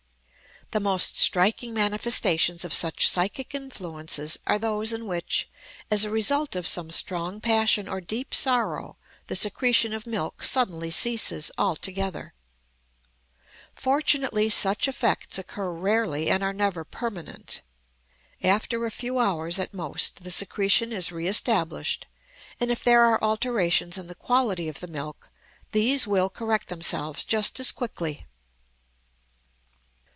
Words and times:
The 0.71 0.79
most 0.79 1.19
striking 1.19 1.73
manifestations 1.73 2.63
of 2.63 2.73
such 2.73 3.05
psychic 3.09 3.53
influences 3.53 4.37
are 4.47 4.57
those 4.57 4.93
in 4.93 5.05
which, 5.05 5.49
as 5.89 6.05
a 6.05 6.09
result 6.09 6.55
of 6.55 6.65
some 6.65 6.91
strong 6.91 7.41
passion 7.41 7.89
or 7.89 7.99
deep 7.99 8.33
sorrow, 8.33 8.95
the 9.27 9.35
secretion 9.35 9.91
of 9.91 10.07
milk 10.07 10.43
suddenly 10.45 10.89
ceases 10.89 11.51
altogether. 11.57 12.33
Fortunately 13.75 14.49
such 14.49 14.87
effects 14.87 15.37
occur 15.37 15.73
rarely 15.73 16.29
and 16.29 16.41
are 16.41 16.53
never 16.53 16.85
permanent. 16.85 17.63
After 18.41 18.85
a 18.85 18.91
few 18.91 19.19
hours 19.19 19.59
at 19.59 19.73
most 19.73 20.23
the 20.23 20.31
secretion 20.31 20.93
is 20.93 21.11
reestablished; 21.11 22.07
and 22.61 22.71
if 22.71 22.81
there 22.81 23.01
are 23.03 23.21
alterations 23.21 23.97
in 23.97 24.07
the 24.07 24.15
quality 24.15 24.69
of 24.69 24.79
the 24.79 24.87
milk, 24.87 25.31
these 25.73 26.07
will 26.07 26.29
correct 26.29 26.69
themselves 26.69 27.25
just 27.25 27.59
as 27.59 27.73
quickly. 27.73 28.25